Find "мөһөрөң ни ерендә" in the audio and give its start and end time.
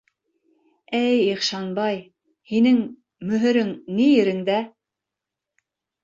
3.31-4.57